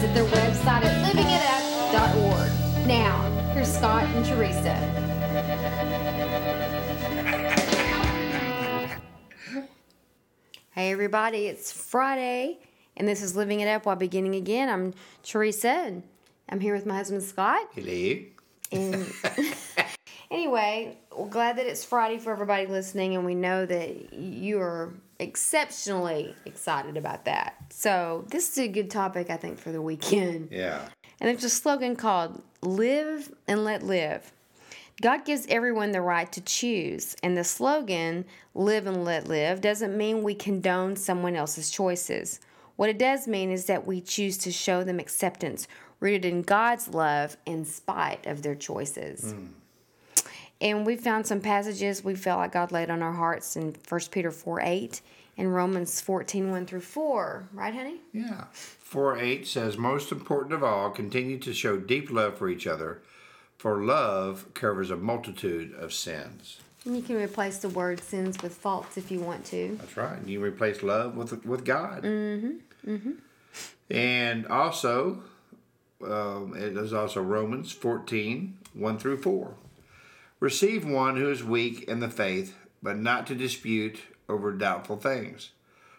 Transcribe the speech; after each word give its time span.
visit 0.00 0.14
their 0.14 0.24
website 0.24 0.82
at 0.82 1.14
livingitup.org. 1.14 2.86
Now, 2.86 3.20
here's 3.52 3.70
Scott 3.70 4.04
and 4.04 4.24
Teresa. 4.24 4.74
Hey 10.70 10.90
everybody, 10.90 11.48
it's 11.48 11.70
Friday, 11.70 12.60
and 12.96 13.06
this 13.06 13.20
is 13.20 13.36
Living 13.36 13.60
It 13.60 13.68
Up 13.68 13.84
While 13.84 13.96
Beginning 13.96 14.36
Again. 14.36 14.70
I'm 14.70 14.94
Teresa, 15.22 15.68
and 15.68 16.02
I'm 16.48 16.60
here 16.60 16.72
with 16.74 16.86
my 16.86 16.96
husband 16.96 17.22
Scott. 17.22 17.68
Hello. 17.74 18.20
And 18.72 19.12
anyway, 20.30 20.96
we're 21.14 21.28
glad 21.28 21.58
that 21.58 21.66
it's 21.66 21.84
Friday 21.84 22.16
for 22.16 22.32
everybody 22.32 22.66
listening, 22.66 23.16
and 23.16 23.26
we 23.26 23.34
know 23.34 23.66
that 23.66 24.14
you 24.14 24.60
are 24.60 24.94
exceptionally 25.20 26.34
excited 26.46 26.96
about 26.96 27.26
that. 27.26 27.54
So 27.68 28.24
this 28.28 28.50
is 28.50 28.58
a 28.58 28.68
good 28.68 28.90
topic, 28.90 29.30
I 29.30 29.36
think, 29.36 29.58
for 29.58 29.70
the 29.70 29.82
weekend. 29.82 30.48
Yeah. 30.60 30.88
And 31.20 31.28
there's 31.28 31.44
a 31.44 31.50
slogan 31.50 31.96
called 31.96 32.42
Live 32.62 33.30
and 33.46 33.62
Let 33.62 33.82
Live. 33.82 34.32
God 35.02 35.24
gives 35.24 35.46
everyone 35.48 35.92
the 35.92 36.00
right 36.00 36.30
to 36.32 36.40
choose, 36.40 37.14
and 37.22 37.36
the 37.36 37.44
slogan 37.44 38.24
Live 38.54 38.86
and 38.86 39.04
Let 39.04 39.28
Live 39.28 39.60
doesn't 39.60 39.96
mean 39.96 40.22
we 40.22 40.34
condone 40.34 40.96
someone 40.96 41.36
else's 41.36 41.70
choices. 41.70 42.40
What 42.76 42.88
it 42.88 42.98
does 42.98 43.28
mean 43.28 43.50
is 43.50 43.66
that 43.66 43.86
we 43.86 44.00
choose 44.00 44.38
to 44.38 44.50
show 44.50 44.82
them 44.82 44.98
acceptance 44.98 45.68
rooted 46.00 46.24
in 46.24 46.42
God's 46.42 46.88
love 46.88 47.36
in 47.44 47.64
spite 47.64 48.26
of 48.26 48.42
their 48.42 48.54
choices. 48.54 49.32
Hmm. 49.32 49.46
And 50.60 50.84
we 50.84 50.96
found 50.96 51.26
some 51.26 51.40
passages 51.40 52.04
we 52.04 52.14
felt 52.14 52.38
like 52.38 52.52
God 52.52 52.70
laid 52.70 52.90
on 52.90 53.02
our 53.02 53.12
hearts 53.12 53.56
in 53.56 53.74
1 53.88 54.00
Peter 54.10 54.30
4 54.30 54.60
8 54.60 55.00
and 55.38 55.54
Romans 55.54 56.00
14 56.00 56.50
1 56.50 56.66
through 56.66 56.80
4. 56.80 57.48
Right, 57.52 57.74
honey? 57.74 57.96
Yeah. 58.12 58.44
4 58.52 59.18
8 59.18 59.46
says, 59.46 59.78
Most 59.78 60.12
important 60.12 60.52
of 60.52 60.62
all, 60.62 60.90
continue 60.90 61.38
to 61.38 61.54
show 61.54 61.78
deep 61.78 62.10
love 62.10 62.36
for 62.36 62.48
each 62.48 62.66
other, 62.66 63.00
for 63.56 63.82
love 63.82 64.52
covers 64.52 64.90
a 64.90 64.96
multitude 64.96 65.74
of 65.74 65.92
sins. 65.94 66.60
And 66.84 66.96
you 66.96 67.02
can 67.02 67.16
replace 67.16 67.58
the 67.58 67.68
word 67.68 68.00
sins 68.00 68.42
with 68.42 68.54
faults 68.54 68.96
if 68.96 69.10
you 69.10 69.20
want 69.20 69.44
to. 69.46 69.76
That's 69.80 69.96
right. 69.96 70.18
You 70.26 70.42
replace 70.42 70.82
love 70.82 71.16
with 71.16 71.44
with 71.46 71.64
God. 71.64 72.02
Mm-hmm. 72.02 72.90
Mm-hmm. 72.90 73.12
And 73.90 74.46
also, 74.46 75.22
um, 76.04 76.54
it 76.56 76.76
is 76.76 76.92
also 76.92 77.22
Romans 77.22 77.72
14 77.72 78.58
1 78.74 78.98
through 78.98 79.18
4. 79.18 79.54
Receive 80.40 80.86
one 80.86 81.16
who 81.16 81.30
is 81.30 81.44
weak 81.44 81.82
in 81.84 82.00
the 82.00 82.08
faith, 82.08 82.56
but 82.82 82.96
not 82.96 83.26
to 83.26 83.34
dispute 83.34 84.00
over 84.28 84.52
doubtful 84.52 84.96
things. 84.96 85.50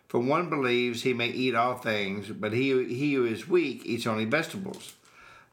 For 0.07 0.19
one 0.19 0.49
believes 0.49 1.03
he 1.03 1.13
may 1.13 1.29
eat 1.29 1.55
all 1.55 1.75
things, 1.75 2.29
but 2.29 2.51
he, 2.51 2.83
he 2.85 3.13
who 3.13 3.25
is 3.25 3.47
weak 3.47 3.85
eats 3.85 4.07
only 4.07 4.25
vegetables. 4.25 4.95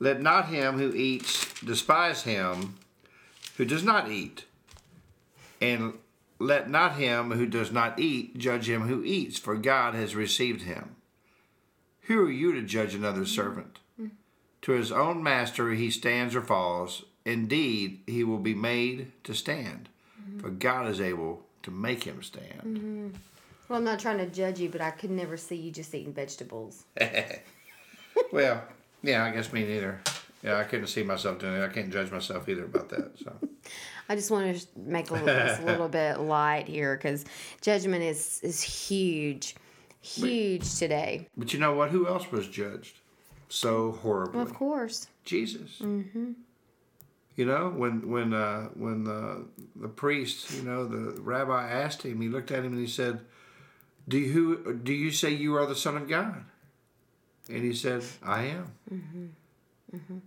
Let 0.00 0.22
not 0.22 0.48
him 0.48 0.78
who 0.78 0.92
eats 0.94 1.60
despise 1.60 2.22
him 2.22 2.76
who 3.56 3.64
does 3.64 3.84
not 3.84 4.10
eat, 4.10 4.46
and 5.60 5.94
let 6.38 6.70
not 6.70 6.94
him 6.94 7.32
who 7.32 7.46
does 7.46 7.72
not 7.72 7.98
eat 7.98 8.38
judge 8.38 8.68
him 8.68 8.82
who 8.82 9.04
eats, 9.04 9.38
for 9.38 9.56
God 9.56 9.94
has 9.94 10.14
received 10.14 10.62
him. 10.62 10.96
Who 12.02 12.20
are 12.24 12.30
you 12.30 12.52
to 12.52 12.62
judge 12.62 12.94
another 12.94 13.26
servant? 13.26 13.80
To 14.62 14.72
his 14.72 14.90
own 14.90 15.22
master 15.22 15.72
he 15.72 15.90
stands 15.90 16.34
or 16.34 16.42
falls. 16.42 17.04
Indeed, 17.28 18.00
he 18.06 18.24
will 18.24 18.38
be 18.38 18.54
made 18.54 19.12
to 19.24 19.34
stand, 19.34 19.88
for 20.40 20.48
God 20.48 20.88
is 20.88 20.98
able 21.00 21.42
to 21.62 21.70
make 21.70 22.04
him 22.04 22.22
stand. 22.22 23.14
Well, 23.68 23.78
I'm 23.78 23.84
not 23.84 23.98
trying 23.98 24.16
to 24.18 24.26
judge 24.26 24.58
you, 24.60 24.70
but 24.70 24.80
I 24.80 24.90
could 24.90 25.10
never 25.10 25.36
see 25.36 25.56
you 25.56 25.70
just 25.70 25.94
eating 25.94 26.12
vegetables. 26.12 26.84
Well, 28.32 28.62
yeah, 29.02 29.24
I 29.24 29.30
guess 29.30 29.52
me 29.52 29.64
neither. 29.64 30.00
Yeah, 30.42 30.56
I 30.56 30.64
couldn't 30.64 30.88
see 30.88 31.02
myself 31.04 31.38
doing 31.38 31.54
it. 31.54 31.64
I 31.64 31.68
can't 31.68 31.90
judge 31.90 32.10
myself 32.10 32.48
either 32.48 32.64
about 32.64 32.88
that. 32.90 33.16
So, 33.18 33.32
I 34.08 34.16
just 34.16 34.30
want 34.30 34.58
to 34.58 34.66
make 34.76 35.10
a 35.10 35.12
little, 35.14 35.26
this 35.26 35.60
a 35.60 35.64
little 35.64 35.88
bit 35.88 36.18
light 36.36 36.66
here 36.66 36.96
because 36.96 37.24
judgment 37.60 38.02
is 38.02 38.40
is 38.42 38.60
huge, 38.60 39.54
huge 40.02 40.78
today. 40.78 41.28
but 41.36 41.52
you 41.52 41.60
know 41.60 41.74
what? 41.74 41.90
Who 41.90 42.06
else 42.08 42.30
was 42.30 42.48
judged 42.48 42.98
so 43.48 43.92
horribly? 43.92 44.40
Of 44.40 44.52
course. 44.52 45.06
Jesus. 45.24 45.78
Mm-hmm. 45.80 46.32
You 47.38 47.46
know, 47.46 47.68
when 47.68 48.10
when 48.10 48.34
uh, 48.34 48.64
when 48.74 49.04
the 49.04 49.44
the 49.76 49.86
priest, 49.86 50.50
you 50.50 50.62
know, 50.62 50.86
the 50.86 51.20
rabbi 51.20 51.68
asked 51.70 52.02
him, 52.02 52.20
he 52.20 52.28
looked 52.28 52.50
at 52.50 52.64
him 52.64 52.72
and 52.72 52.80
he 52.80 52.88
said, 52.88 53.20
"Do 54.08 54.18
you 54.18 54.32
who 54.32 54.74
do 54.74 54.92
you 54.92 55.12
say 55.12 55.30
you 55.30 55.54
are 55.54 55.64
the 55.64 55.76
Son 55.76 55.96
of 55.96 56.08
God?" 56.08 56.44
And 57.48 57.62
he 57.62 57.72
said, 57.74 58.02
"I 58.24 58.46
am." 58.46 58.72
Mm-hmm. 58.92 60.18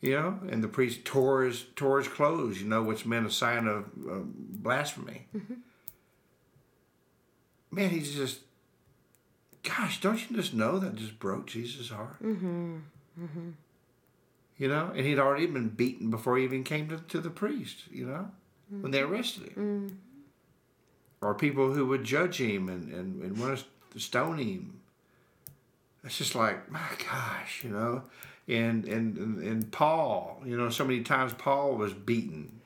You 0.00 0.10
know, 0.10 0.40
and 0.50 0.64
the 0.64 0.68
priest 0.68 1.04
tore 1.04 1.44
his 1.44 1.64
tore 1.76 1.98
his 1.98 2.08
clothes. 2.08 2.60
You 2.60 2.66
know, 2.66 2.82
which 2.82 3.06
meant 3.06 3.24
a 3.24 3.30
sign 3.30 3.68
of 3.68 3.84
uh, 3.84 4.24
blasphemy. 4.24 5.28
Mm-hmm. 5.36 5.54
Man, 7.70 7.90
he's 7.90 8.16
just. 8.16 8.40
Gosh, 9.62 10.00
don't 10.00 10.28
you 10.28 10.36
just 10.36 10.54
know 10.54 10.80
that 10.80 10.96
just 10.96 11.20
broke 11.20 11.46
Jesus' 11.46 11.90
heart? 11.90 12.20
Mm-hmm. 14.62 14.64
You 14.64 14.68
know, 14.68 14.92
and 14.94 15.06
he'd 15.06 15.18
already 15.18 15.46
been 15.46 15.70
beaten 15.70 16.10
before 16.10 16.38
he 16.38 16.44
even 16.44 16.62
came 16.62 16.88
to, 16.88 16.98
to 16.98 17.20
the 17.20 17.30
priest, 17.30 17.84
you 17.90 18.06
know, 18.06 18.30
when 18.68 18.92
they 18.92 19.00
arrested 19.00 19.52
him. 19.52 19.98
Or 21.20 21.34
people 21.34 21.72
who 21.72 21.86
would 21.86 22.04
judge 22.04 22.40
him 22.40 22.68
and, 22.68 22.92
and, 22.92 23.22
and 23.22 23.38
want 23.38 23.64
to 23.92 24.00
stone 24.00 24.38
him. 24.38 24.80
It's 26.04 26.18
just 26.18 26.34
like, 26.34 26.70
my 26.70 26.80
gosh, 27.10 27.62
you 27.64 27.70
know. 27.70 28.02
And, 28.48 28.84
and, 28.86 29.16
and, 29.16 29.38
and 29.42 29.72
Paul, 29.72 30.42
you 30.44 30.56
know, 30.56 30.68
so 30.68 30.84
many 30.84 31.02
times 31.02 31.32
Paul 31.32 31.76
was 31.76 31.92
beaten 31.92 32.60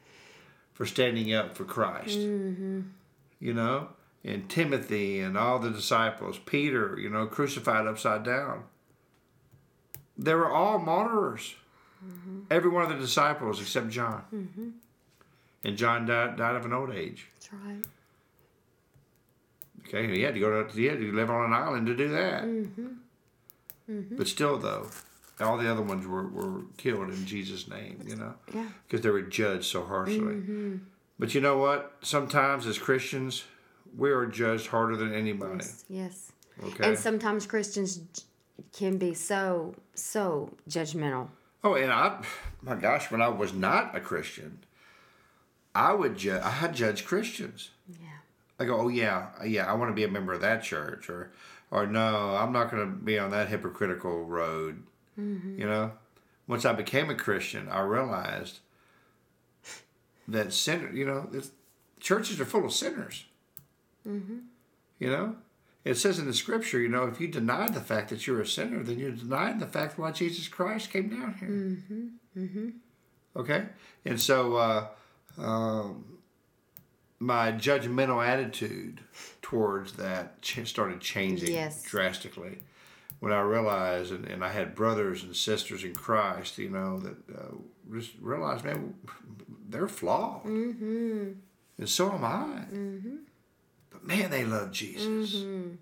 for 0.72 0.86
standing 0.86 1.34
up 1.34 1.56
for 1.56 1.64
Christ. 1.64 2.18
You 3.38 3.52
know, 3.52 3.88
and 4.24 4.48
Timothy 4.48 5.20
and 5.20 5.36
all 5.36 5.58
the 5.58 5.70
disciples, 5.70 6.38
Peter, 6.46 6.98
you 6.98 7.10
know, 7.10 7.26
crucified 7.26 7.86
upside 7.86 8.24
down. 8.24 8.64
They 10.16 10.34
were 10.34 10.50
all 10.50 10.78
martyrs. 10.78 11.56
Mm-hmm. 12.04 12.40
Every 12.50 12.70
one 12.70 12.82
of 12.84 12.88
the 12.90 12.96
disciples 12.96 13.60
except 13.60 13.88
John. 13.88 14.22
Mm-hmm. 14.34 14.68
And 15.64 15.76
John 15.76 16.06
died, 16.06 16.36
died 16.36 16.56
of 16.56 16.64
an 16.64 16.72
old 16.72 16.90
age. 16.92 17.26
That's 17.34 17.52
right. 17.52 17.84
Okay, 19.88 20.14
he 20.14 20.22
had 20.22 20.34
to 20.34 20.40
go 20.40 20.64
to 20.64 20.72
he 20.76 20.86
had 20.86 20.98
to 20.98 21.12
live 21.12 21.30
on 21.30 21.46
an 21.46 21.52
island 21.52 21.86
to 21.86 21.96
do 21.96 22.08
that. 22.08 22.44
Mm-hmm. 22.44 24.16
But 24.16 24.26
still, 24.26 24.58
though, 24.58 24.88
all 25.40 25.56
the 25.58 25.70
other 25.70 25.82
ones 25.82 26.06
were, 26.06 26.26
were 26.26 26.62
killed 26.76 27.08
in 27.08 27.24
Jesus' 27.24 27.68
name, 27.68 28.02
you 28.04 28.16
know, 28.16 28.34
Yeah. 28.52 28.66
because 28.86 29.02
they 29.02 29.10
were 29.10 29.22
judged 29.22 29.64
so 29.66 29.84
harshly. 29.84 30.80
But 31.18 31.34
you 31.34 31.40
know 31.40 31.56
what? 31.58 31.96
Sometimes 32.02 32.66
as 32.66 32.78
Christians, 32.78 33.44
we 33.96 34.10
are 34.10 34.26
judged 34.26 34.66
harder 34.66 34.96
than 34.96 35.14
anybody. 35.14 35.64
Yes. 35.64 35.84
yes. 35.88 36.32
Okay. 36.64 36.88
And 36.88 36.98
sometimes 36.98 37.46
Christians 37.46 38.00
can 38.72 38.98
be 38.98 39.14
so 39.14 39.74
so 39.94 40.52
judgmental. 40.68 41.28
Oh, 41.66 41.74
and 41.74 41.92
I, 41.92 42.24
my 42.62 42.76
gosh, 42.76 43.10
when 43.10 43.20
I 43.20 43.28
was 43.28 43.52
not 43.52 43.96
a 43.96 44.00
Christian, 44.00 44.58
I 45.74 45.92
would 45.92 46.16
ju- 46.16 46.40
I 46.42 46.50
had 46.50 46.74
judged 46.74 47.06
Christians. 47.06 47.70
Yeah. 47.88 48.06
I 48.58 48.64
go, 48.64 48.80
oh 48.80 48.88
yeah, 48.88 49.26
yeah, 49.44 49.70
I 49.70 49.74
want 49.74 49.90
to 49.90 49.94
be 49.94 50.04
a 50.04 50.08
member 50.08 50.32
of 50.32 50.40
that 50.40 50.62
church, 50.62 51.10
or, 51.10 51.32
or 51.70 51.86
no, 51.86 52.36
I'm 52.36 52.52
not 52.52 52.70
going 52.70 52.86
to 52.86 52.96
be 52.96 53.18
on 53.18 53.30
that 53.32 53.48
hypocritical 53.48 54.24
road. 54.24 54.84
Mm-hmm. 55.20 55.58
You 55.60 55.66
know, 55.66 55.92
once 56.46 56.64
I 56.64 56.72
became 56.72 57.10
a 57.10 57.14
Christian, 57.14 57.68
I 57.68 57.80
realized 57.80 58.60
that 60.28 60.52
sinner, 60.52 60.90
you 60.90 61.04
know, 61.04 61.28
churches 62.00 62.40
are 62.40 62.46
full 62.46 62.64
of 62.64 62.72
sinners. 62.72 63.24
Mm-hmm. 64.08 64.38
You 64.98 65.10
know, 65.10 65.36
it 65.86 65.96
says 65.96 66.18
in 66.18 66.26
the 66.26 66.34
scripture, 66.34 66.80
you 66.80 66.88
know, 66.88 67.04
if 67.04 67.20
you 67.20 67.28
deny 67.28 67.68
the 67.68 67.80
fact 67.80 68.10
that 68.10 68.26
you're 68.26 68.40
a 68.40 68.46
sinner, 68.46 68.82
then 68.82 68.98
you're 68.98 69.12
denying 69.12 69.58
the 69.58 69.66
fact 69.66 69.98
why 69.98 70.10
Jesus 70.10 70.48
Christ 70.48 70.90
came 70.90 71.08
down 71.10 71.34
here. 71.38 71.48
Okay, 73.36 73.66
and 74.04 74.20
so 74.20 74.56
uh, 74.56 74.86
um, 75.38 76.18
my 77.20 77.52
judgmental 77.52 78.26
attitude 78.26 79.00
towards 79.42 79.92
that 79.92 80.42
ch- 80.42 80.66
started 80.66 81.00
changing 81.00 81.52
Yes. 81.52 81.82
drastically 81.84 82.58
when 83.20 83.32
I 83.32 83.40
realized, 83.40 84.10
and, 84.10 84.24
and 84.26 84.44
I 84.44 84.48
had 84.50 84.74
brothers 84.74 85.22
and 85.22 85.36
sisters 85.36 85.84
in 85.84 85.94
Christ, 85.94 86.58
you 86.58 86.68
know, 86.68 86.98
that 86.98 87.16
uh, 87.32 87.54
just 87.94 88.10
realized, 88.20 88.64
man, 88.64 88.94
they're 89.68 89.88
flawed, 89.88 90.44
mm-hmm. 90.44 91.32
and 91.78 91.88
so 91.88 92.12
am 92.12 92.24
I. 92.24 92.64
Mm-hmm. 94.06 94.20
Man, 94.20 94.30
they 94.30 94.44
love 94.44 94.72
Jesus, 94.72 95.34
mm-hmm. 95.34 95.74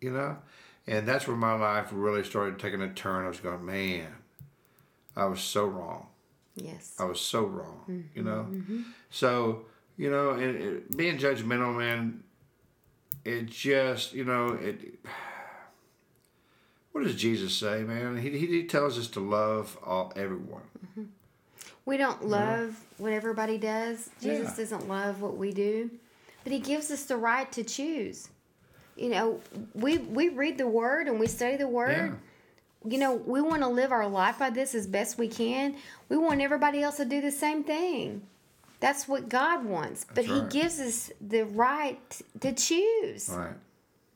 you 0.00 0.10
know, 0.10 0.36
and 0.86 1.06
that's 1.06 1.26
where 1.26 1.36
my 1.36 1.54
life 1.54 1.88
really 1.92 2.24
started 2.24 2.58
taking 2.58 2.80
a 2.82 2.92
turn. 2.92 3.24
I 3.24 3.28
was 3.28 3.40
going, 3.40 3.64
man, 3.64 4.08
I 5.16 5.26
was 5.26 5.40
so 5.40 5.66
wrong. 5.66 6.06
Yes. 6.54 6.94
I 6.98 7.04
was 7.04 7.20
so 7.20 7.44
wrong, 7.44 8.04
you 8.14 8.22
know. 8.22 8.46
Mm-hmm. 8.48 8.72
Mm-hmm. 8.72 8.82
So 9.10 9.66
you 9.96 10.10
know, 10.10 10.30
and 10.30 10.56
it, 10.56 10.96
being 10.96 11.18
judgmental, 11.18 11.76
man, 11.76 12.22
it 13.24 13.46
just 13.46 14.12
you 14.14 14.24
know 14.24 14.48
it. 14.60 14.98
What 16.92 17.04
does 17.04 17.14
Jesus 17.14 17.54
say, 17.54 17.82
man? 17.82 18.16
He, 18.16 18.30
he, 18.30 18.46
he 18.46 18.64
tells 18.64 18.98
us 18.98 19.06
to 19.08 19.20
love 19.20 19.76
all 19.84 20.14
everyone. 20.16 20.62
We 21.84 21.98
don't 21.98 22.24
love 22.26 22.80
what 22.96 23.12
everybody 23.12 23.58
does. 23.58 24.08
Jesus 24.20 24.50
Yeah. 24.50 24.56
doesn't 24.56 24.88
love 24.88 25.20
what 25.20 25.36
we 25.36 25.52
do, 25.52 25.90
but 26.46 26.52
He 26.52 26.60
gives 26.60 26.92
us 26.92 27.06
the 27.06 27.16
right 27.16 27.50
to 27.50 27.64
choose. 27.64 28.28
You 28.96 29.08
know, 29.10 29.40
we 29.74 29.98
we 29.98 30.28
read 30.28 30.58
the 30.58 30.68
Word 30.68 31.08
and 31.08 31.18
we 31.18 31.26
study 31.26 31.56
the 31.56 31.66
Word. 31.66 32.16
Yeah, 32.84 32.90
You 32.92 32.98
know, 32.98 33.14
we 33.16 33.40
want 33.42 33.62
to 33.62 33.68
live 33.68 33.90
our 33.90 34.06
life 34.06 34.38
by 34.38 34.50
this 34.50 34.72
as 34.76 34.86
best 34.86 35.18
we 35.18 35.26
can. 35.26 35.74
We 36.08 36.16
want 36.16 36.40
everybody 36.40 36.82
else 36.84 36.98
to 36.98 37.04
do 37.04 37.20
the 37.20 37.32
same 37.32 37.64
thing. 37.64 38.22
That's 38.78 39.08
what 39.08 39.28
God 39.28 39.64
wants, 39.64 40.04
but 40.04 40.24
That's 40.26 40.28
He 40.28 40.60
gives 40.60 40.78
us 40.78 41.10
the 41.20 41.46
right 41.46 42.22
to 42.40 42.52
choose. 42.52 43.28
right. 43.28 43.54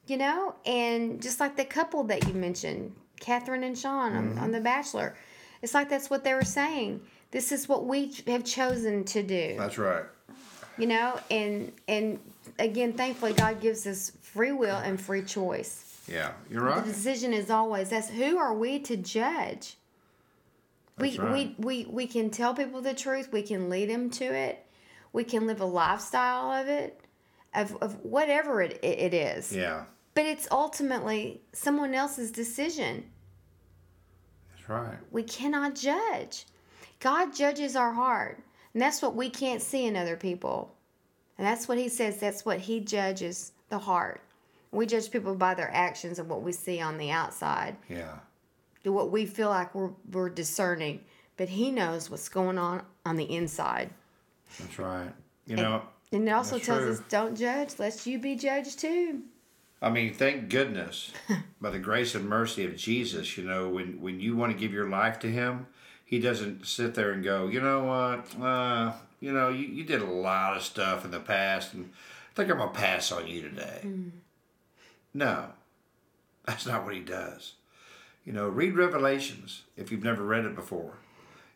You 0.07 0.17
know, 0.19 0.55
and 0.65 1.21
just 1.21 1.41
like 1.41 1.57
the 1.57 1.65
couple 1.65 2.05
that 2.05 2.27
you 2.29 2.35
mentioned, 2.35 2.95
Catherine 3.19 3.65
and 3.65 3.77
Sean 3.77 4.15
on, 4.15 4.29
Mm-hmm. 4.31 4.39
on 4.39 4.51
The 4.53 4.61
Bachelor, 4.61 5.17
it's 5.63 5.75
like 5.75 5.89
that's 5.91 6.09
what 6.11 6.23
they 6.25 6.35
were 6.35 6.45
saying. 6.45 7.01
This 7.33 7.53
is 7.53 7.69
what 7.69 7.87
we 7.87 8.13
have 8.29 8.45
chosen 8.45 9.05
to 9.05 9.23
do. 9.23 9.57
That's 9.59 9.79
right. 9.79 10.05
You 10.81 10.87
know, 10.87 11.21
and 11.31 11.73
and 11.89 12.19
again, 12.59 12.93
thankfully, 12.95 13.33
God 13.35 13.61
gives 13.61 13.87
us 13.87 14.13
free 14.23 14.53
will 14.53 14.77
and 14.77 15.01
free 15.01 15.23
choice. 15.23 16.01
Yeah, 16.09 16.33
you're 16.51 16.63
right. 16.63 16.85
The 16.85 16.91
decision 16.93 17.33
is 17.33 17.51
always 17.51 17.91
that's 17.91 18.09
who 18.09 18.39
are 18.39 18.55
we 18.55 18.79
to 18.81 18.97
judge. 18.97 19.77
We, 20.99 21.11
That's 21.17 21.19
right. 21.21 21.55
we, 21.59 21.85
we, 21.85 21.91
we 21.91 22.07
can 22.07 22.29
tell 22.29 22.53
people 22.55 22.83
the 22.83 22.93
truth. 22.93 23.33
We 23.33 23.41
can 23.43 23.71
lead 23.71 23.89
them 23.89 24.11
to 24.11 24.25
it. 24.25 24.67
We 25.15 25.25
can 25.25 25.47
live 25.47 25.61
a 25.63 25.65
lifestyle 25.65 26.51
of 26.53 26.69
it, 26.69 27.01
of, 27.55 27.75
of 27.81 28.05
whatever 28.05 28.61
it, 28.61 28.79
it 28.83 29.15
is. 29.15 29.51
Yeah, 29.51 29.85
But 30.15 30.27
it's 30.27 30.47
ultimately 30.51 31.41
someone 31.55 31.95
else's 31.95 32.31
decision. 32.31 33.05
that's 34.55 34.69
right. 34.69 34.99
We 35.11 35.23
cannot 35.23 35.75
judge. 35.75 36.45
God 36.99 37.35
judges 37.35 37.77
our 37.77 37.93
heart. 37.93 38.43
And 38.75 38.83
that's 38.83 39.03
what 39.03 39.17
we 39.17 39.31
can't 39.31 39.63
see 39.63 39.87
in 39.87 39.97
other 39.97 40.17
people. 40.17 40.75
And 41.39 41.47
that's 41.47 41.69
what 41.69 41.79
he 41.79 41.89
says, 41.89 42.19
that's 42.19 42.45
what 42.45 42.61
he 42.61 42.81
judges 42.81 43.53
the 43.69 43.79
heart. 43.79 44.21
We 44.73 44.87
judge 44.87 45.11
people 45.11 45.35
by 45.35 45.55
their 45.55 45.71
actions 45.75 46.19
and 46.19 46.29
what 46.29 46.43
we 46.43 46.53
see 46.53 46.81
on 46.81 46.97
the 46.99 47.11
outside, 47.11 47.77
Yeah, 47.89 48.19
to 48.85 48.93
what 48.93 49.11
we 49.11 49.27
feel 49.27 49.49
like 49.49 49.75
we're, 49.75 49.91
we're 50.13 50.29
discerning. 50.31 51.01
But 51.37 51.49
he 51.49 51.71
knows 51.71 52.11
what's 52.11 52.29
going 52.29 52.59
on 52.59 52.83
on 53.05 53.17
the 53.17 53.25
inside. 53.25 53.91
that's 54.59 54.79
right. 54.79 55.11
You 55.47 55.57
know, 55.57 55.83
And 56.13 56.29
it 56.29 56.31
also 56.33 56.59
tells 56.59 56.83
true. 56.83 56.93
us, 56.93 57.01
don't 57.09 57.37
judge, 57.37 57.79
lest 57.79 58.07
you 58.07 58.19
be 58.19 58.37
judged 58.37 58.79
too. 58.79 59.23
I 59.83 59.89
mean, 59.91 60.13
thank 60.13 60.51
goodness 60.51 61.11
by 61.61 61.71
the 61.71 61.79
grace 61.79 62.15
and 62.15 62.29
mercy 62.29 62.65
of 62.67 62.77
Jesus. 62.77 63.37
You 63.39 63.45
know, 63.45 63.69
when 63.71 64.01
when 64.01 64.21
you 64.21 64.37
want 64.37 64.53
to 64.53 64.59
give 64.59 64.73
your 64.75 64.89
life 64.91 65.19
to 65.21 65.29
Him, 65.31 65.67
He 66.11 66.19
doesn't 66.19 66.67
sit 66.67 66.97
there 66.97 67.13
and 67.13 67.23
go, 67.23 67.47
you 67.47 67.61
know 67.61 67.85
what, 67.85 68.45
uh, 68.45 68.95
you 69.21 69.33
know, 69.33 69.49
you, 69.49 69.65
you 69.69 69.85
did 69.85 70.03
a 70.03 70.07
lot 70.07 70.57
of 70.57 70.65
stuff 70.65 71.05
in 71.05 71.13
the 71.13 71.21
past, 71.21 71.73
and 71.73 71.89
I 72.33 72.35
think 72.35 72.51
I'm 72.51 72.59
gonna 72.59 72.73
pass 72.73 73.13
on 73.13 73.29
you 73.29 73.43
today. 73.43 73.81
No, 75.15 75.51
that's 76.47 76.67
not 76.67 76.85
what 76.85 76.95
He 76.95 77.01
does. 77.01 77.55
You 78.25 78.33
know, 78.33 78.49
read 78.49 78.75
Revelations 78.75 79.63
if 79.77 79.93
you've 79.93 80.03
never 80.03 80.25
read 80.25 80.45
it 80.47 80.57
before, 80.57 80.95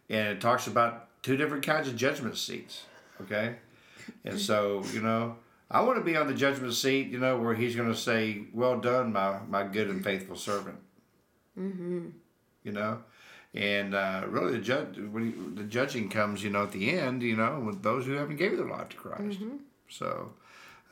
and 0.09 0.29
it 0.29 0.41
talks 0.41 0.69
about 0.69 1.09
two 1.25 1.37
different 1.37 1.67
kinds 1.67 1.89
of 1.89 1.97
judgment 1.97 2.37
seats. 2.37 2.85
Okay, 3.23 3.57
and 4.25 4.39
so 4.41 4.85
you 4.93 5.03
know. 5.03 5.37
I 5.71 5.81
want 5.81 5.99
to 5.99 6.05
be 6.05 6.15
on 6.15 6.29
the 6.29 6.35
judgment 6.35 6.75
seat, 6.75 7.09
you 7.09 7.19
know, 7.19 7.39
where 7.39 7.55
he's 7.55 7.75
going 7.75 7.89
to 7.89 7.99
say, 7.99 8.45
"Well 8.53 8.79
done, 8.79 9.13
my 9.13 9.41
my 9.49 9.65
good 9.65 9.89
and 9.89 10.05
faithful 10.05 10.37
servant." 10.37 10.77
Mm-hmm. 11.59 12.11
You 12.63 12.73
know, 12.73 12.99
and 13.55 13.95
uh, 13.95 14.25
really 14.29 14.53
the 14.53 14.59
judge, 14.59 14.99
when 14.99 15.27
he, 15.27 15.61
the 15.63 15.69
judging 15.69 16.09
comes, 16.09 16.43
you 16.43 16.51
know, 16.51 16.65
at 16.65 16.73
the 16.73 16.91
end, 16.91 17.23
you 17.23 17.37
know, 17.37 17.61
with 17.61 17.83
those 17.83 18.05
who 18.05 18.13
haven't 18.13 18.37
gave 18.37 18.57
their 18.57 18.69
life 18.69 18.89
to 18.91 18.97
Christ. 18.97 19.39
So, 19.89 20.33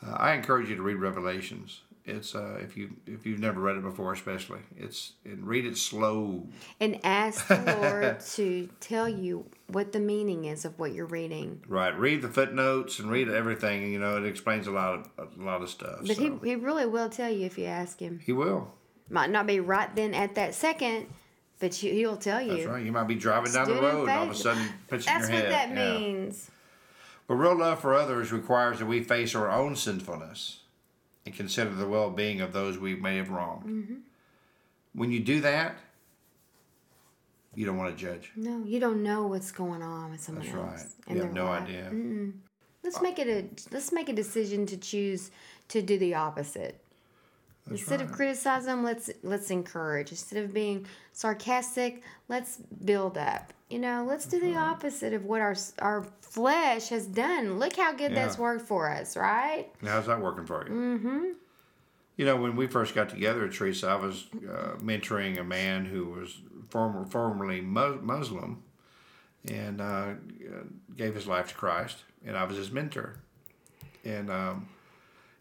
uh, 0.07 0.13
I 0.13 0.35
encourage 0.35 0.69
you 0.69 0.77
to 0.77 0.83
read 0.83 0.97
Revelations. 0.97 1.81
It's 2.05 2.35
uh, 2.35 2.59
if 2.61 2.77
you 2.77 2.97
if 3.07 3.27
you've 3.27 3.39
never 3.39 3.61
read 3.61 3.77
it 3.77 3.83
before, 3.83 4.13
especially 4.13 4.59
it's 4.77 5.13
and 5.25 5.47
read 5.47 5.65
it 5.65 5.79
slow. 5.79 6.49
And 6.81 6.99
ask 7.05 7.47
the 7.47 7.79
Lord 7.81 8.21
to 8.35 8.69
tell 8.81 9.09
you 9.09 9.47
what 9.69 9.93
the 9.93 10.01
meaning 10.01 10.47
is 10.47 10.65
of 10.65 10.77
what 10.81 10.93
you're 10.95 11.07
reading. 11.07 11.63
Right, 11.69 11.97
read 11.97 12.23
the 12.23 12.29
footnotes 12.29 12.99
and 12.99 13.09
read 13.09 13.29
everything. 13.29 13.93
You 13.93 14.01
know, 14.01 14.17
it 14.17 14.27
explains 14.27 14.67
a 14.67 14.73
lot 14.73 15.07
of 15.17 15.39
a 15.39 15.43
lot 15.45 15.63
of 15.63 15.71
stuff. 15.71 16.01
But 16.05 16.17
so. 16.17 16.39
he, 16.43 16.51
he 16.51 16.57
really 16.57 16.87
will 16.87 17.09
tell 17.09 17.31
you 17.31 17.47
if 17.47 17.57
you 17.57 17.67
ask 17.67 18.01
him. 18.01 18.19
he 18.25 18.33
will. 18.33 18.73
Might 19.09 19.31
not 19.31 19.47
be 19.47 19.61
right 19.61 19.95
then 19.95 20.13
at 20.15 20.35
that 20.35 20.55
second, 20.55 21.07
but 21.63 21.81
you, 21.81 21.93
he'll 21.93 22.17
tell 22.17 22.43
you. 22.43 22.57
That's 22.57 22.67
right. 22.67 22.85
You 22.85 22.91
might 22.91 23.07
be 23.07 23.15
driving 23.15 23.53
down 23.53 23.69
the 23.69 23.75
road 23.81 24.09
and 24.09 24.19
all 24.19 24.25
of 24.25 24.31
a 24.31 24.35
sudden 24.35 24.65
pitching 24.89 25.13
your 25.17 25.29
head. 25.29 25.31
That's 25.31 25.43
what 25.45 25.49
that 25.51 25.69
Yeah. 25.69 25.99
means. 25.99 26.51
But 27.29 27.35
real 27.37 27.55
love 27.57 27.79
for 27.81 27.95
others 27.95 28.33
requires 28.33 28.81
that 28.81 28.87
we 28.87 29.01
face 29.05 29.37
our 29.37 29.49
own 29.49 29.77
sinfulness 29.77 30.59
and 31.25 31.33
consider 31.33 31.71
the 31.71 31.87
well 31.87 32.11
being 32.11 32.41
of 32.41 32.53
those 32.53 32.79
we 32.79 32.97
may 32.97 33.17
have 33.17 33.31
wronged. 33.31 33.65
Mm-hmm. 33.65 33.95
When 34.95 35.13
you 35.13 35.21
do 35.21 35.41
that, 35.43 35.77
you 37.55 37.65
don't 37.65 37.77
want 37.77 37.97
to 37.97 38.05
judge. 38.05 38.33
No, 38.35 38.65
you 38.65 38.81
don't 38.81 39.05
know 39.05 39.29
what's 39.29 39.53
going 39.53 39.85
on 39.85 40.11
with 40.11 40.21
someone 40.21 40.45
That's 40.45 40.57
else. 40.57 40.97
right. 41.07 41.11
in 41.11 41.17
You 41.17 41.23
have 41.23 41.33
no 41.33 41.47
idea. 41.47 41.93
Let's 42.83 43.01
make 43.01 43.21
it 43.21 43.29
a 43.29 43.73
let's 43.73 43.93
make 43.93 44.09
a 44.09 44.13
decision 44.13 44.67
to 44.67 44.77
choose 44.77 45.31
to 45.69 45.81
do 45.81 45.97
the 45.97 46.17
opposite. 46.17 46.82
Instead 47.71 48.01
of 48.01 48.09
right. 48.09 48.17
criticizing 48.17 48.67
them, 48.67 48.85
let's 48.85 49.11
let's 49.23 49.51
encourage. 49.51 50.11
Instead 50.11 50.45
of 50.45 50.53
being 50.53 50.87
sarcastic, 51.13 52.03
let's 52.29 52.59
build 52.85 53.17
up. 53.17 53.53
You 53.71 53.79
know, 53.79 54.05
let's 54.07 54.27
do 54.27 54.41
the 54.41 54.57
opposite 54.57 55.13
of 55.13 55.25
what 55.25 55.41
our 55.41 55.57
our 55.79 56.07
flesh 56.21 56.89
has 56.89 57.07
done. 57.07 57.59
Look 57.59 57.77
how 57.77 57.93
good 57.93 58.15
that's 58.15 58.37
worked 58.37 58.67
for 58.67 58.91
us, 58.91 59.17
right? 59.17 59.69
Now, 59.81 59.93
How's 59.93 60.07
that 60.07 60.21
working 60.21 60.45
for 60.45 60.67
you? 60.67 60.75
Mm-hmm. 60.75 61.25
You 62.17 62.27
know, 62.27 62.37
when 62.37 62.57
we 62.57 62.67
first 62.67 62.95
got 62.95 63.09
together, 63.09 63.49
Teresa, 63.49 63.89
I 63.89 63.97
was 63.97 64.27
uh, 64.35 64.77
mentoring 64.79 65.39
a 65.39 65.45
man 65.45 65.87
who 65.87 66.07
was 66.07 66.41
former, 66.69 67.07
formerly 67.07 67.61
Mu- 67.61 68.01
Muslim 68.03 68.63
and 69.51 69.81
uh, 69.81 70.15
gave 70.97 71.15
his 71.15 71.27
life 71.27 71.49
to 71.49 71.55
Christ, 71.55 71.99
and 72.25 72.37
I 72.37 72.45
was 72.45 72.57
his 72.57 72.71
mentor. 72.71 73.17
And 74.05 74.31
um, 74.31 74.69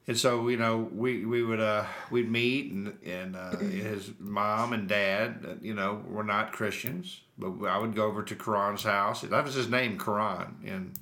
and 0.08 0.18
so 0.18 0.48
you 0.48 0.58
know 0.58 0.90
we 0.94 1.26
we 1.26 1.44
would 1.44 1.60
uh, 1.60 1.86
we'd 2.10 2.30
meet 2.30 2.72
and 2.72 2.98
and 3.06 3.36
uh, 3.36 3.58
his 3.58 4.12
mom 4.20 4.74
and 4.74 4.88
dad 4.88 5.46
uh, 5.48 5.54
you 5.62 5.74
know 5.74 6.04
were 6.08 6.24
not 6.24 6.52
Christians, 6.52 7.22
but 7.38 7.66
I 7.66 7.78
would 7.78 7.96
go 7.96 8.06
over 8.06 8.24
to 8.24 8.36
Quran's 8.36 8.84
house. 8.84 9.22
That 9.22 9.44
was 9.44 9.54
his 9.54 9.70
name, 9.70 9.98
Quran, 9.98 10.54
and 10.66 10.94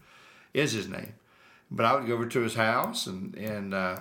is 0.53 0.73
his 0.73 0.87
name. 0.87 1.13
But 1.71 1.85
I 1.85 1.95
would 1.95 2.07
go 2.07 2.13
over 2.13 2.25
to 2.25 2.41
his 2.41 2.55
house 2.55 3.07
and 3.07 3.35
and 3.35 3.73
uh, 3.73 3.99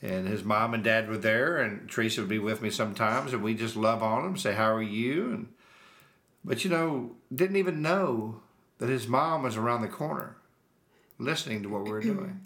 and 0.00 0.28
his 0.28 0.44
mom 0.44 0.74
and 0.74 0.84
dad 0.84 1.08
were 1.08 1.18
there, 1.18 1.58
and 1.58 1.88
Teresa 1.90 2.20
would 2.20 2.30
be 2.30 2.38
with 2.38 2.62
me 2.62 2.70
sometimes, 2.70 3.32
and 3.32 3.42
we 3.42 3.54
just 3.54 3.76
love 3.76 4.02
on 4.02 4.24
him, 4.24 4.36
say 4.36 4.54
how 4.54 4.72
are 4.72 4.82
you, 4.82 5.30
and 5.32 5.48
but 6.44 6.64
you 6.64 6.70
know 6.70 7.16
didn't 7.34 7.56
even 7.56 7.82
know 7.82 8.40
that 8.78 8.88
his 8.88 9.08
mom 9.08 9.42
was 9.42 9.56
around 9.56 9.82
the 9.82 9.88
corner, 9.88 10.36
listening 11.18 11.62
to 11.64 11.68
what 11.68 11.84
we 11.84 11.90
were 11.90 12.00
doing, 12.00 12.40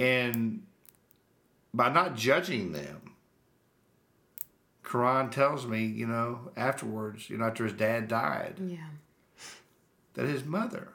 and 0.00 0.62
by 1.74 1.90
not 1.92 2.16
judging 2.16 2.72
them. 2.72 3.14
Quran 4.82 5.30
tells 5.30 5.66
me, 5.66 5.84
you 5.84 6.06
know, 6.06 6.50
afterwards, 6.56 7.30
you 7.30 7.36
know, 7.36 7.44
after 7.44 7.64
his 7.64 7.74
dad 7.74 8.08
died, 8.08 8.54
Yeah. 8.58 8.88
that 10.14 10.26
his 10.26 10.44
mother 10.44 10.94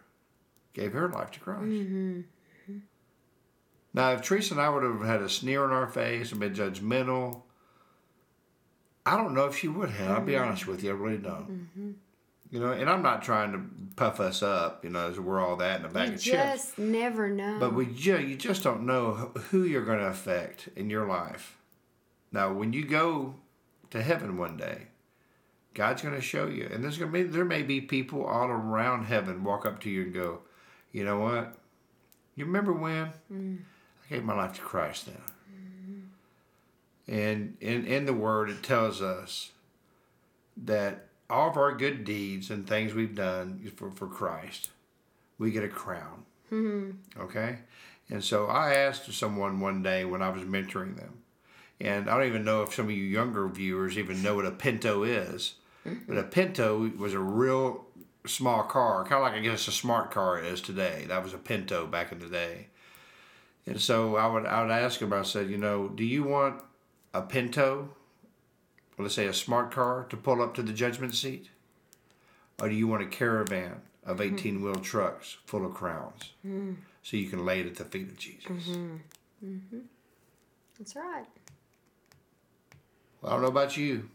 gave 0.73 0.91
her 0.91 1.07
life 1.07 1.31
to 1.31 1.39
Christ. 1.39 1.61
Mm-hmm. 1.61 2.21
Now, 3.93 4.11
if 4.11 4.21
Teresa 4.23 4.55
and 4.55 4.61
I 4.61 4.67
would 4.67 4.83
have 4.83 5.03
had 5.03 5.21
a 5.21 5.29
sneer 5.29 5.63
on 5.63 5.71
our 5.71 5.87
face 5.87 6.31
and 6.31 6.41
been 6.41 6.53
judgmental, 6.53 7.43
I 9.05 9.15
don't 9.15 9.33
know 9.33 9.45
if 9.45 9.57
she 9.57 9.69
would 9.69 9.91
have. 9.91 10.11
I'll 10.11 10.21
be 10.25 10.33
mm-hmm. 10.33 10.43
honest 10.43 10.67
with 10.67 10.83
you, 10.83 10.89
I 10.89 10.93
really 10.93 11.17
don't. 11.17 11.49
Mm-hmm. 11.49 11.91
You 12.51 12.59
know, 12.59 12.71
and 12.71 12.89
I'm 12.89 13.01
not 13.01 13.23
trying 13.23 13.51
to 13.53 13.61
puff 13.95 14.19
us 14.19 14.43
up, 14.43 14.83
you 14.83 14.89
know, 14.89 15.09
as 15.09 15.19
we're 15.19 15.39
all 15.39 15.55
that 15.57 15.79
in 15.79 15.85
a 15.85 15.89
bag 15.89 16.09
You 16.09 16.15
of 16.15 16.21
chips. 16.21 16.37
just 16.37 16.77
never 16.77 17.29
know. 17.29 17.57
But 17.59 17.73
we 17.73 17.87
ju- 17.87 18.21
you 18.21 18.35
just 18.35 18.63
don't 18.63 18.85
know 18.85 19.31
who 19.49 19.63
you're 19.63 19.83
going 19.83 19.99
to 19.99 20.07
affect 20.07 20.69
in 20.75 20.89
your 20.89 21.07
life. 21.07 21.57
Now, 22.31 22.53
when 22.53 22.71
you 22.71 22.85
go 22.85 23.35
to 23.89 24.01
heaven 24.01 24.37
one 24.37 24.57
day, 24.57 24.87
God's 25.73 26.01
going 26.01 26.15
to 26.15 26.21
show 26.21 26.47
you, 26.47 26.69
and 26.71 26.83
there's 26.83 26.97
going 26.97 27.11
to 27.11 27.17
be 27.17 27.23
there 27.23 27.45
may 27.45 27.63
be 27.63 27.81
people 27.81 28.25
all 28.25 28.47
around 28.47 29.05
heaven 29.05 29.43
walk 29.43 29.65
up 29.65 29.81
to 29.81 29.89
you 29.89 30.03
and 30.03 30.13
go, 30.13 30.39
you 30.91 31.03
know 31.03 31.19
what? 31.19 31.57
You 32.35 32.45
remember 32.45 32.71
when 32.71 33.11
mm. 33.31 33.57
I 34.05 34.13
gave 34.13 34.23
my 34.23 34.35
life 34.35 34.53
to 34.53 34.61
Christ 34.61 35.07
now? 35.07 35.13
And 37.07 37.57
in 37.61 37.85
in 37.85 38.05
the 38.05 38.13
Word, 38.13 38.49
it 38.49 38.63
tells 38.63 39.01
us 39.01 39.51
that 40.57 41.09
all 41.29 41.49
of 41.49 41.57
our 41.57 41.75
good 41.75 42.03
deeds 42.03 42.49
and 42.49 42.67
things 42.67 42.93
we've 42.93 43.15
done 43.15 43.71
for, 43.75 43.91
for 43.91 44.07
Christ, 44.07 44.69
we 45.37 45.51
get 45.51 45.63
a 45.63 45.69
crown. 45.69 46.25
Mm-hmm. 46.51 47.21
Okay? 47.21 47.57
And 48.09 48.23
so 48.23 48.45
I 48.47 48.75
asked 48.75 49.11
someone 49.11 49.59
one 49.59 49.81
day 49.81 50.05
when 50.05 50.21
I 50.21 50.29
was 50.29 50.43
mentoring 50.43 50.95
them, 50.95 51.21
and 51.81 52.09
I 52.09 52.17
don't 52.17 52.27
even 52.27 52.45
know 52.45 52.61
if 52.61 52.73
some 52.73 52.85
of 52.85 52.91
you 52.91 53.03
younger 53.03 53.47
viewers 53.47 53.97
even 53.97 54.21
know 54.21 54.35
what 54.35 54.45
a 54.45 54.51
Pinto 54.51 55.03
is, 55.03 55.55
mm-hmm. 55.85 56.03
but 56.07 56.17
a 56.17 56.23
Pinto 56.23 56.91
was 56.97 57.13
a 57.13 57.19
real 57.19 57.85
small 58.27 58.63
car, 58.63 59.03
kind 59.03 59.15
of 59.15 59.21
like 59.21 59.33
I 59.33 59.39
guess 59.39 59.67
a 59.67 59.71
smart 59.71 60.11
car 60.11 60.39
is 60.39 60.61
today. 60.61 61.05
That 61.07 61.23
was 61.23 61.33
a 61.33 61.37
Pinto 61.37 61.87
back 61.87 62.11
in 62.11 62.19
the 62.19 62.27
day. 62.27 62.67
And 63.65 63.81
so 63.81 64.15
I 64.15 64.27
would 64.27 64.45
I 64.45 64.61
would 64.61 64.71
ask 64.71 64.99
them. 64.99 65.11
I 65.11 65.23
said, 65.23 65.49
you 65.49 65.57
know, 65.57 65.87
do 65.89 66.03
you 66.03 66.23
want 66.23 66.61
a 67.13 67.21
Pinto, 67.21 67.89
let's 68.97 69.15
say 69.15 69.27
a 69.27 69.33
smart 69.33 69.71
car, 69.71 70.05
to 70.09 70.17
pull 70.17 70.41
up 70.41 70.53
to 70.55 70.63
the 70.63 70.73
judgment 70.73 71.15
seat, 71.15 71.49
or 72.61 72.69
do 72.69 72.75
you 72.75 72.87
want 72.87 73.03
a 73.03 73.07
caravan 73.07 73.81
of 74.05 74.17
mm-hmm. 74.17 74.35
eighteen 74.35 74.61
wheel 74.61 74.75
trucks 74.75 75.37
full 75.45 75.65
of 75.65 75.73
crowns, 75.73 76.31
mm-hmm. 76.45 76.73
so 77.03 77.17
you 77.17 77.29
can 77.29 77.45
lay 77.45 77.61
it 77.61 77.67
at 77.67 77.75
the 77.75 77.85
feet 77.85 78.07
of 78.07 78.17
Jesus? 78.17 78.49
Mm-hmm. 78.49 78.95
mm-hmm. 79.45 79.79
That's 80.77 80.95
right. 80.95 81.25
Well, 83.21 83.31
I 83.31 83.35
don't 83.35 83.43
know 83.43 83.47
about 83.47 83.77
you. 83.77 84.09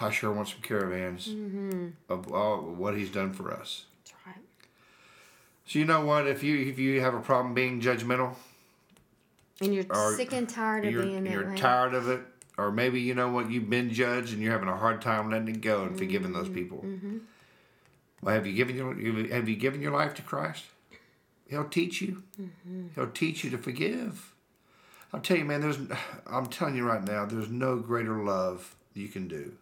I 0.00 0.10
sure 0.10 0.32
want 0.32 0.48
some 0.48 0.60
caravans 0.60 1.28
mm-hmm. 1.28 1.88
of 2.08 2.32
all 2.32 2.60
what 2.60 2.96
He's 2.96 3.10
done 3.10 3.32
for 3.32 3.52
us. 3.52 3.86
So 5.66 5.80
you 5.80 5.84
know 5.84 6.04
what? 6.04 6.28
If 6.28 6.44
you 6.44 6.56
if 6.58 6.78
you 6.78 7.00
have 7.00 7.14
a 7.14 7.20
problem 7.20 7.52
being 7.52 7.80
judgmental, 7.80 8.34
and 9.60 9.74
you're 9.74 9.84
sick 10.16 10.32
and 10.32 10.48
tired 10.48 10.84
of 10.84 10.94
being 11.02 11.24
that 11.24 11.32
you're 11.32 11.50
way. 11.50 11.56
tired 11.56 11.92
of 11.92 12.08
it, 12.08 12.20
or 12.58 12.72
maybe 12.72 13.00
you 13.00 13.14
know 13.14 13.28
what 13.28 13.50
you've 13.50 13.68
been 13.68 13.92
judged 13.92 14.32
and 14.32 14.42
you're 14.42 14.52
having 14.52 14.68
a 14.68 14.76
hard 14.76 15.02
time 15.02 15.30
letting 15.30 15.48
it 15.48 15.60
go 15.60 15.80
and 15.82 15.90
mm-hmm. 15.90 15.98
forgiving 15.98 16.32
those 16.32 16.48
people. 16.48 16.78
Mm-hmm. 16.78 17.18
Well, 18.22 18.34
have 18.34 18.46
you 18.46 18.54
given 18.54 18.76
your 18.76 18.94
have 19.28 19.48
you 19.48 19.56
given 19.56 19.82
your 19.82 19.92
life 19.92 20.14
to 20.14 20.22
Christ? 20.22 20.64
He'll 21.48 21.68
teach 21.68 22.00
you. 22.00 22.22
Mm-hmm. 22.40 22.88
He'll 22.94 23.10
teach 23.10 23.44
you 23.44 23.50
to 23.50 23.58
forgive. 23.58 24.34
I'll 25.12 25.20
tell 25.20 25.36
you, 25.36 25.44
man. 25.44 25.60
There's 25.60 25.78
I'm 26.26 26.46
telling 26.46 26.76
you 26.76 26.86
right 26.86 27.04
now. 27.04 27.26
There's 27.26 27.50
no 27.50 27.76
greater 27.76 28.22
love 28.24 28.74
you 28.94 29.08
can 29.08 29.28
do 29.28 29.52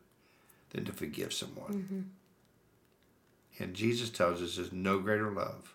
than 0.70 0.84
to 0.84 0.92
forgive 0.92 1.32
someone. 1.32 1.72
Mm-hmm. 1.72 2.00
And 3.62 3.74
Jesus 3.74 4.10
tells 4.10 4.42
us 4.42 4.56
there's 4.56 4.72
no 4.72 4.98
greater 4.98 5.30
love 5.30 5.74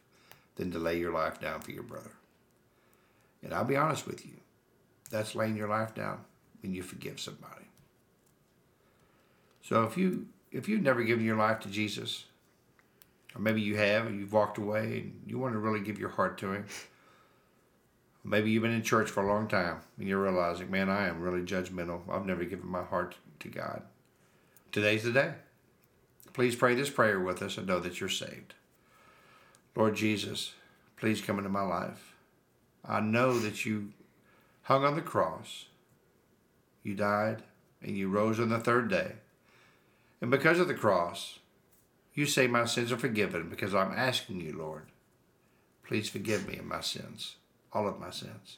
than 0.55 0.71
to 0.71 0.79
lay 0.79 0.97
your 0.97 1.13
life 1.13 1.39
down 1.39 1.61
for 1.61 1.71
your 1.71 1.83
brother. 1.83 2.11
And 3.41 3.53
I'll 3.53 3.63
be 3.63 3.77
honest 3.77 4.05
with 4.05 4.25
you, 4.25 4.33
that's 5.09 5.33
laying 5.33 5.55
your 5.55 5.69
life 5.69 5.95
down 5.95 6.25
when 6.61 6.73
you 6.73 6.81
forgive 6.81 7.19
somebody. 7.19 7.65
So 9.61 9.83
if 9.83 9.97
you 9.97 10.27
if 10.51 10.67
you've 10.67 10.81
never 10.81 11.03
given 11.03 11.25
your 11.25 11.37
life 11.37 11.59
to 11.61 11.69
Jesus, 11.69 12.25
or 13.35 13.41
maybe 13.41 13.61
you 13.61 13.77
have 13.77 14.07
and 14.07 14.19
you've 14.19 14.33
walked 14.33 14.57
away 14.57 14.99
and 14.99 15.21
you 15.27 15.37
want 15.37 15.53
to 15.53 15.59
really 15.59 15.79
give 15.79 15.99
your 15.99 16.09
heart 16.09 16.37
to 16.39 16.51
him, 16.53 16.65
maybe 18.23 18.49
you've 18.49 18.63
been 18.63 18.71
in 18.71 18.81
church 18.81 19.09
for 19.09 19.23
a 19.23 19.27
long 19.27 19.47
time 19.47 19.77
and 19.97 20.07
you're 20.07 20.21
realizing, 20.21 20.71
man, 20.71 20.89
I 20.89 21.07
am 21.07 21.21
really 21.21 21.41
judgmental. 21.41 22.01
I've 22.09 22.25
never 22.25 22.45
given 22.45 22.67
my 22.67 22.83
heart 22.83 23.15
to 23.41 23.47
God. 23.47 23.83
Today's 24.71 25.03
the 25.03 25.11
day. 25.11 25.33
Please 26.33 26.55
pray 26.55 26.73
this 26.75 26.89
prayer 26.89 27.19
with 27.19 27.41
us 27.41 27.57
and 27.57 27.67
know 27.67 27.79
that 27.79 27.99
you're 27.99 28.09
saved. 28.09 28.53
Lord 29.75 29.95
Jesus, 29.95 30.53
please 30.97 31.21
come 31.21 31.37
into 31.37 31.49
my 31.49 31.61
life. 31.61 32.13
I 32.83 32.99
know 32.99 33.37
that 33.39 33.65
you 33.65 33.89
hung 34.63 34.83
on 34.83 34.95
the 34.95 35.01
cross, 35.01 35.65
you 36.83 36.95
died, 36.95 37.43
and 37.81 37.97
you 37.97 38.09
rose 38.09 38.39
on 38.39 38.49
the 38.49 38.59
third 38.59 38.89
day. 38.89 39.13
And 40.21 40.29
because 40.31 40.59
of 40.59 40.67
the 40.67 40.73
cross, 40.73 41.39
you 42.13 42.25
say 42.25 42.47
my 42.47 42.65
sins 42.65 42.91
are 42.91 42.97
forgiven 42.97 43.49
because 43.49 43.73
I'm 43.73 43.93
asking 43.93 44.41
you, 44.41 44.57
Lord, 44.57 44.87
please 45.85 46.09
forgive 46.09 46.47
me 46.47 46.57
of 46.57 46.65
my 46.65 46.81
sins, 46.81 47.35
all 47.71 47.87
of 47.87 47.99
my 47.99 48.09
sins. 48.09 48.57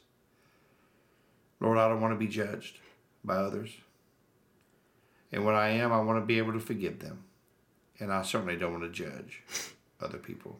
Lord, 1.59 1.77
I 1.77 1.87
don't 1.87 2.01
want 2.01 2.13
to 2.13 2.17
be 2.17 2.27
judged 2.27 2.79
by 3.23 3.35
others. 3.35 3.69
And 5.31 5.45
when 5.45 5.55
I 5.55 5.69
am, 5.69 5.93
I 5.93 6.01
want 6.01 6.19
to 6.19 6.25
be 6.25 6.39
able 6.39 6.53
to 6.53 6.59
forgive 6.59 6.99
them. 6.99 7.23
And 7.99 8.11
I 8.11 8.23
certainly 8.23 8.57
don't 8.57 8.71
want 8.71 8.83
to 8.83 8.89
judge 8.89 9.43
other 10.01 10.17
people. 10.17 10.57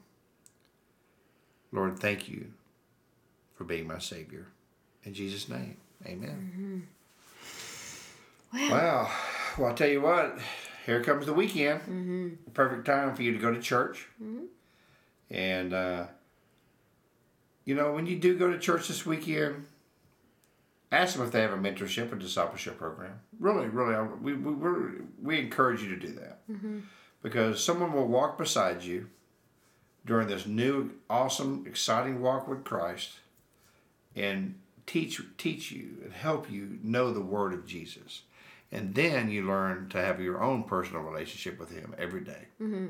Lord, 1.71 1.97
thank 1.99 2.29
you 2.29 2.51
for 3.55 3.63
being 3.63 3.87
my 3.87 3.97
Savior. 3.97 4.47
In 5.03 5.13
Jesus' 5.13 5.49
name, 5.49 5.77
amen. 6.05 6.51
Mm-hmm. 6.53 6.79
Wow. 8.53 8.69
wow. 8.69 9.11
Well, 9.57 9.69
I'll 9.69 9.75
tell 9.75 9.89
you 9.89 10.01
what, 10.01 10.39
here 10.85 11.03
comes 11.03 11.25
the 11.25 11.33
weekend. 11.33 11.81
Mm-hmm. 11.81 12.29
Perfect 12.53 12.85
time 12.85 13.15
for 13.15 13.21
you 13.21 13.33
to 13.33 13.39
go 13.39 13.53
to 13.53 13.61
church. 13.61 14.07
Mm-hmm. 14.21 14.45
And, 15.29 15.73
uh, 15.73 16.05
you 17.65 17.75
know, 17.75 17.91
when 17.93 18.05
you 18.05 18.17
do 18.17 18.37
go 18.37 18.51
to 18.51 18.59
church 18.59 18.87
this 18.87 19.05
weekend, 19.05 19.65
ask 20.91 21.15
them 21.15 21.25
if 21.25 21.31
they 21.31 21.41
have 21.41 21.53
a 21.53 21.57
mentorship 21.57 22.11
or 22.11 22.15
discipleship 22.15 22.77
program. 22.77 23.19
Really, 23.39 23.67
really, 23.67 23.95
we, 24.21 24.33
we, 24.33 24.53
we 25.21 25.39
encourage 25.39 25.81
you 25.81 25.89
to 25.89 25.95
do 25.95 26.13
that. 26.13 26.39
Mm-hmm. 26.49 26.79
Because 27.21 27.63
someone 27.63 27.93
will 27.93 28.07
walk 28.07 28.37
beside 28.37 28.83
you 28.83 29.07
during 30.05 30.27
this 30.27 30.45
new, 30.45 30.91
awesome, 31.09 31.65
exciting 31.67 32.21
walk 32.21 32.47
with 32.47 32.63
Christ 32.63 33.19
and 34.15 34.55
teach 34.85 35.21
teach 35.37 35.71
you 35.71 35.97
and 36.03 36.11
help 36.11 36.51
you 36.51 36.79
know 36.83 37.13
the 37.13 37.21
word 37.21 37.53
of 37.53 37.65
Jesus. 37.65 38.23
And 38.71 38.95
then 38.95 39.29
you 39.29 39.45
learn 39.45 39.89
to 39.89 39.97
have 39.97 40.21
your 40.21 40.41
own 40.41 40.63
personal 40.63 41.01
relationship 41.01 41.59
with 41.59 41.71
Him 41.71 41.93
every 41.97 42.21
day. 42.21 42.47
Mm-hmm. 42.61 42.87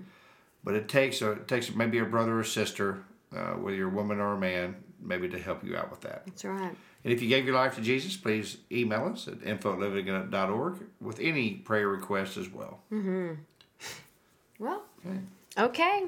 But 0.63 0.75
it 0.75 0.87
takes 0.87 1.21
a 1.21 1.31
it 1.31 1.47
takes 1.47 1.73
maybe 1.73 1.97
a 1.97 2.05
brother 2.05 2.37
or 2.37 2.43
sister, 2.43 3.03
uh, 3.35 3.53
whether 3.53 3.75
you're 3.75 3.89
a 3.89 3.93
woman 3.93 4.19
or 4.19 4.33
a 4.33 4.37
man, 4.37 4.75
maybe 5.01 5.27
to 5.29 5.39
help 5.39 5.63
you 5.63 5.75
out 5.75 5.89
with 5.89 6.01
that. 6.01 6.23
That's 6.27 6.45
right. 6.45 6.75
And 7.03 7.11
if 7.11 7.21
you 7.21 7.29
gave 7.29 7.45
your 7.45 7.55
life 7.55 7.75
to 7.75 7.81
Jesus, 7.81 8.15
please 8.15 8.57
email 8.71 9.09
us 9.11 9.27
at 9.27 9.41
info 9.43 9.73
at 9.73 10.77
with 11.01 11.19
any 11.19 11.53
prayer 11.53 11.87
requests 11.87 12.37
as 12.37 12.49
well. 12.49 12.81
Mm-hmm. 12.91 13.33
Well, 14.59 14.83
okay. 15.03 15.19
okay. 15.57 16.03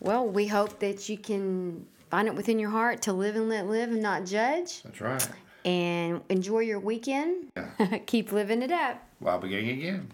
Well, 0.00 0.26
we 0.26 0.46
hope 0.46 0.80
that 0.80 1.08
you 1.08 1.16
can 1.16 1.86
find 2.10 2.28
it 2.28 2.34
within 2.34 2.58
your 2.58 2.68
heart 2.68 3.00
to 3.02 3.14
live 3.14 3.36
and 3.36 3.48
let 3.48 3.66
live 3.66 3.90
and 3.90 4.02
not 4.02 4.26
judge. 4.26 4.82
That's 4.82 5.00
right. 5.00 5.26
And 5.64 6.22
enjoy 6.28 6.60
your 6.60 6.80
weekend. 6.80 7.52
Yeah. 7.56 7.98
Keep 8.06 8.32
living 8.32 8.62
it 8.62 8.70
up. 8.72 9.02
While 9.20 9.38
beginning 9.38 9.70
again. 9.78 10.10